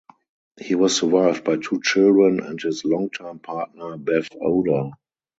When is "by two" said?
1.43-1.79